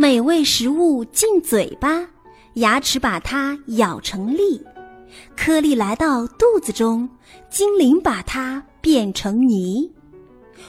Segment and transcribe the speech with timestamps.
[0.00, 2.08] 美味食物进嘴巴，
[2.54, 4.58] 牙齿把它咬成粒，
[5.36, 7.06] 颗粒来到肚子中，
[7.50, 9.92] 精灵把它变成泥。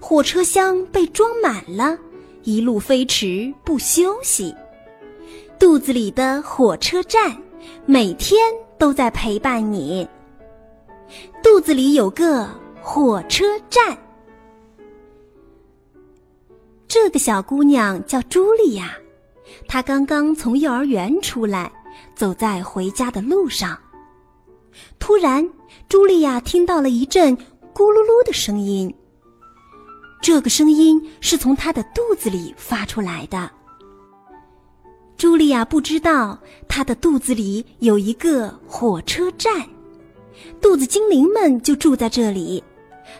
[0.00, 1.96] 火车厢被装满了，
[2.42, 4.52] 一路飞驰不休息。
[5.56, 7.40] 肚子里的火车站，
[7.86, 8.40] 每天
[8.76, 10.04] 都在陪伴你。
[11.40, 12.48] 肚子里有个
[12.82, 13.96] 火车站。
[16.88, 18.98] 这个小姑娘叫茱莉亚。
[19.66, 21.70] 他刚刚从幼儿园出来，
[22.14, 23.78] 走在回家的路上。
[24.98, 25.48] 突然，
[25.88, 27.36] 茱莉亚听到了一阵
[27.74, 28.92] 咕噜噜的声音。
[30.20, 33.50] 这个声音是从她的肚子里发出来的。
[35.18, 39.68] 茱莉亚不知道，她的肚子里有一个火车站，
[40.60, 42.62] 肚子精灵们就住在这里。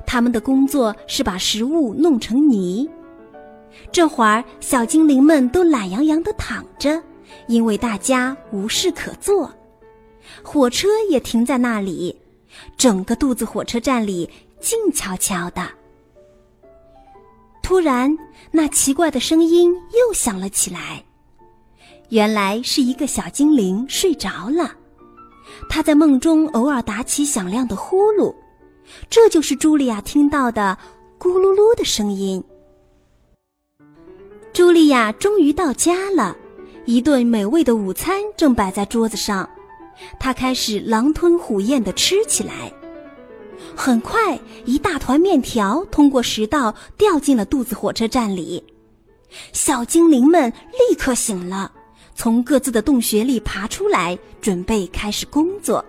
[0.07, 2.89] 他们的工作是把食物弄成泥。
[3.91, 7.03] 这会儿，小精灵们都懒洋洋地躺着，
[7.47, 9.51] 因为大家无事可做。
[10.43, 12.17] 火车也停在那里，
[12.77, 14.29] 整个肚子火车站里
[14.61, 15.69] 静悄悄的。
[17.63, 18.17] 突然，
[18.51, 21.05] 那奇怪的声音又响了起来。
[22.09, 24.75] 原来是一个小精灵睡着了，
[25.71, 28.35] 他在梦中偶尔打起响亮的呼噜，
[29.09, 30.77] 这就是茱莉亚听到的
[31.19, 32.43] “咕噜噜”的声音。
[34.53, 36.37] 茱莉亚终于到家了，
[36.85, 39.49] 一顿美味的午餐正摆在桌子上，
[40.21, 42.71] 她开始狼吞虎咽地吃起来。
[43.75, 48.63] 很快，一大团面条通过食道掉进了肚子火车站里，
[49.55, 50.53] 小精灵们
[50.91, 51.73] 立刻醒了，
[52.15, 55.83] 从各自的洞穴里爬出来，准备开始工作。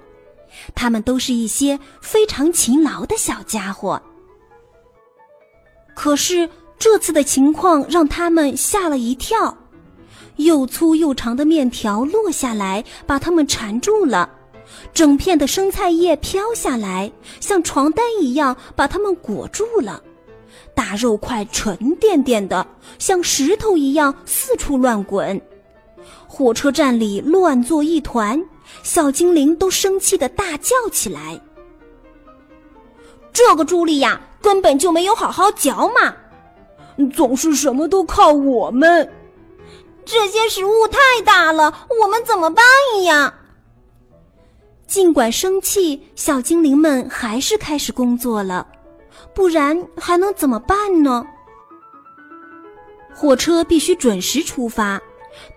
[0.74, 4.02] 他们都是一些非常勤劳的小家伙。
[5.94, 6.50] 可是。
[6.84, 9.58] 这次的情况让他们吓了一跳，
[10.36, 14.28] 又粗又长的面条落下来，把他们缠住了；
[14.94, 19.98] 整片的生菜叶飘下来，像床单一样把他们裹住了；
[20.76, 22.68] 大肉块沉甸甸的，
[23.00, 25.42] 像石头一样四处乱滚。
[26.28, 28.44] 火车站里乱作一团，
[28.84, 31.40] 小精灵都生气的大叫起来
[33.32, 36.14] ：“这个茱莉亚根本就没有好好嚼嘛！”
[37.14, 39.10] 总是什么都靠我们，
[40.06, 42.64] 这些食物太大了，我们怎么办
[43.04, 43.34] 呀？
[44.86, 48.68] 尽管生气，小精灵们还是开始工作了，
[49.34, 51.26] 不然还能怎么办呢？
[53.16, 55.02] 火车必须准时出发，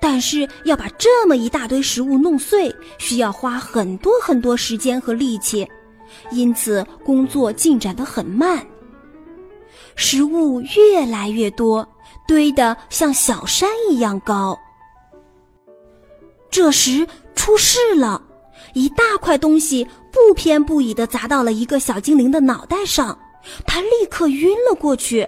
[0.00, 5.68] 但是要把这么一大堆食物弄碎，需要花很多很多时间和力气，
[6.30, 8.64] 因此工作进展得很慢。
[9.96, 11.86] 食物越来越多，
[12.28, 14.56] 堆得像小山一样高。
[16.50, 18.22] 这时出事了，
[18.74, 23.18] 一大块东西不偏不倚地砸到了一个小精灵的脑袋上，
[23.66, 25.26] 他立刻晕了过去。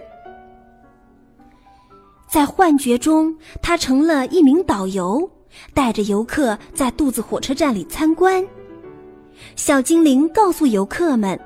[2.27, 5.29] 在幻觉中，他成了一名导游，
[5.73, 8.45] 带着游客在肚子火车站里参观。
[9.55, 11.39] 小精灵告诉游客们。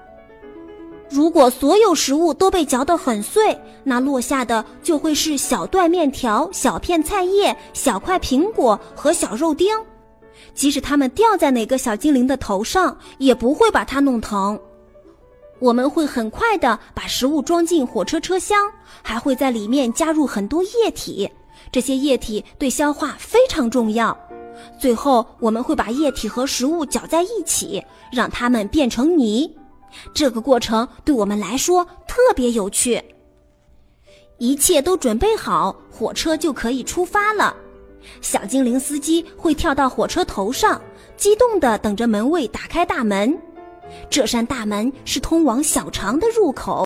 [1.13, 9.67] 如果所有食物都被嚼得很碎，那落下的就会是小段面条、小片菜叶、小块苹果和小肉丁。
[10.55, 14.59] 即使它们掉在哪个小精灵的头上，也不会把它弄疼。
[15.59, 18.57] 我们会很快的把食物装进火车车厢，
[19.03, 21.29] 还会在里面加入很多液体。
[21.71, 24.17] 这些液体对消化非常重要。
[24.79, 29.47] 最后，我们会把液体和食物搅在一起，让它们变成泥。
[30.13, 33.03] 这个过程对我们来说特别有趣。
[34.37, 37.55] 一切都准备好，火车就可以出发了。
[38.21, 40.81] 小精灵司机会跳到火车头上，
[41.15, 43.37] 激动地等着门卫打开大门。
[44.09, 46.85] 这扇大门是通往小肠的入口。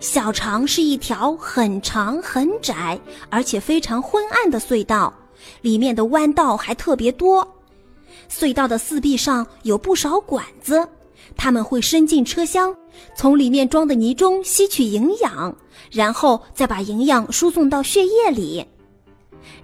[0.00, 2.98] 小肠是一条很长很窄，
[3.30, 5.12] 而且非常昏暗的隧道，
[5.60, 7.46] 里面的弯道还特别多。
[8.28, 10.88] 隧道的四壁上有不少管子。
[11.36, 12.74] 它们会伸进车厢，
[13.16, 15.54] 从里面装的泥中吸取营养，
[15.90, 18.64] 然后再把营养输送到血液里。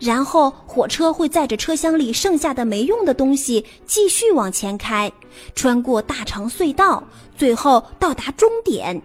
[0.00, 5.10] 然后火车会载着车厢里剩下的没用的东西继续往前开，
[5.54, 7.02] 穿过大长隧道，
[7.36, 9.00] 最后到达终点。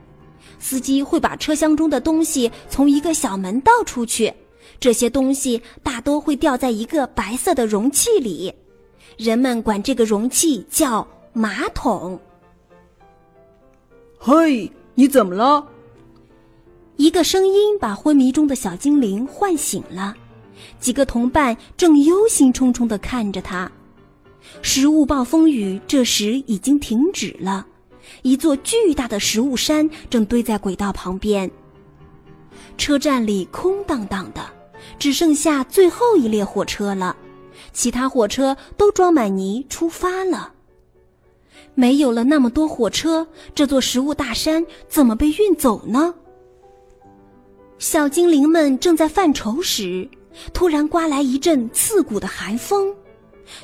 [0.59, 4.33] 司机会把车厢中的东西从一个小门倒出去，
[4.79, 8.53] 这些东西大都会掉在一个白色的容器里，
[9.17, 12.19] 人们管这个容器叫马桶。
[14.25, 15.67] 嘿，你怎么了？
[16.95, 20.15] 一个声音把昏迷中的小精灵唤醒了。
[20.79, 23.69] 几个同伴正忧心忡忡地看着他。
[24.61, 27.67] 食物暴风雨这时已经停止了。
[28.21, 31.51] 一座巨大的食物山正堆在轨道旁边。
[32.77, 34.41] 车站里空荡荡的，
[34.97, 37.13] 只剩下最后一列火车了，
[37.73, 40.52] 其他火车都装满泥出发了。
[41.75, 43.25] 没有了那么多火车，
[43.55, 46.13] 这座食物大山怎么被运走呢？
[47.79, 50.07] 小精灵们正在犯愁时，
[50.53, 52.93] 突然刮来一阵刺骨的寒风。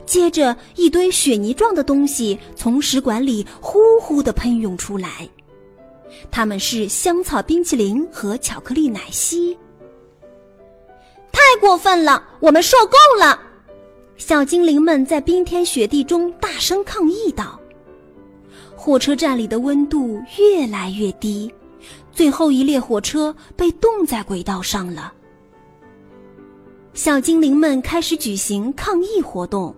[0.05, 5.29] 接着，一堆雪泥状的东西从食管里呼呼地喷涌出来，
[6.29, 9.57] 它们是香草冰淇淋和巧克力奶昔。
[11.31, 13.39] 太过分了，我们受够了！
[14.17, 17.57] 小精灵们在冰天雪地中大声抗议道。
[18.81, 21.53] 火车站里的温度越来越低，
[22.13, 25.11] 最后一列火车被冻在轨道上了。
[26.93, 29.75] 小精灵们开始举行抗议活动，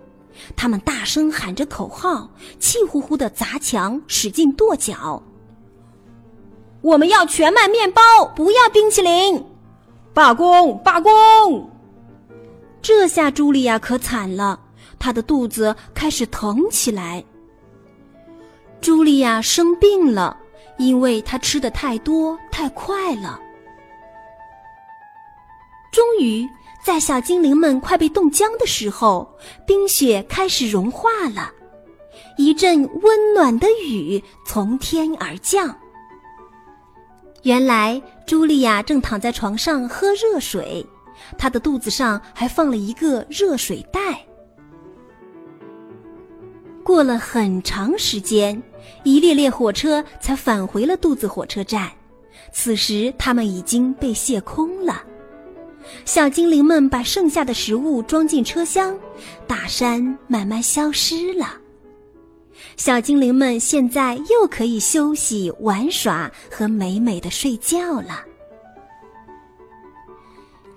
[0.56, 5.22] 他们大声喊着口号，气呼呼的砸墙，使劲跺脚。
[6.82, 8.02] 我们要全麦面包，
[8.36, 9.44] 不要冰淇淋！
[10.14, 10.78] 罢工！
[10.84, 11.68] 罢工！
[12.84, 14.60] 这下茱莉亚可惨了，
[15.00, 17.24] 她的肚子开始疼起来。
[18.82, 20.36] 茱莉亚生病了，
[20.78, 23.40] 因为她吃的太多太快了。
[25.92, 26.48] 终于。
[26.84, 29.38] 在小精灵们快被冻僵的时候，
[29.68, 31.52] 冰雪开始融化了，
[32.40, 35.78] 一阵温暖的雨从天而降。
[37.44, 40.84] 原来，茱莉亚正躺在床上喝热水，
[41.38, 44.26] 她的肚子上还放了一个热水袋。
[46.92, 48.62] 过了很长时间，
[49.06, 51.90] 一列列火车才返回了肚子火车站，
[52.52, 55.02] 此时它们已经被卸空了。
[56.04, 58.94] 小精灵们把剩下的食物装进车厢，
[59.48, 61.56] 大山慢慢消失了。
[62.76, 68.20] 小精灵们现在又可以休息、玩耍和美美的睡觉了。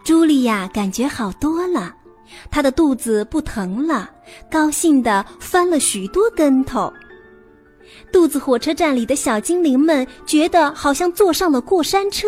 [0.04, 1.92] 茱莉亚感觉好多了，
[2.52, 4.12] 她的肚子不疼了，
[4.50, 6.92] 高兴地翻了许多跟头。
[8.12, 12.26] 肚子火车站里的小精灵们觉得好像坐上了过山车。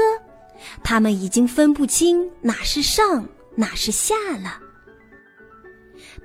[0.82, 4.58] 他们已经分不清哪是上哪是下了。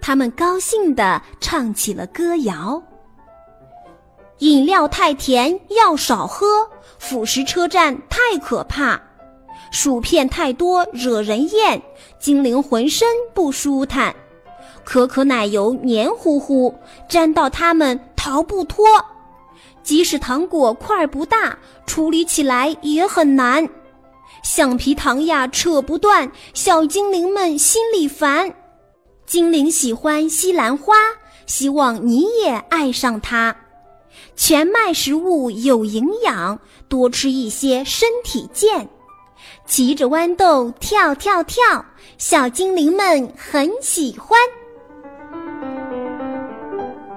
[0.02, 2.82] 他们高兴地唱起了歌谣
[4.40, 6.46] ：“饮料太甜，要少喝；
[6.98, 9.00] 腐蚀车站太可怕；
[9.72, 11.80] 薯片太多，惹人厌；
[12.20, 14.12] 精灵浑身不舒坦；
[14.84, 16.74] 可可奶油黏糊糊，
[17.10, 18.84] 粘到它们逃不脱；
[19.84, 23.68] 即使糖果块不大，处理起来也很难。”
[24.44, 28.54] 橡皮糖呀，扯不断，小精灵们心里烦。
[29.26, 30.96] 精灵喜欢西兰花，
[31.46, 33.56] 希望你也爱上它。
[34.36, 36.60] 全麦食物有营养，
[36.90, 38.90] 多吃一些身体健。
[39.66, 41.86] 骑着豌豆跳跳跳，
[42.18, 44.40] 小精灵们很喜欢。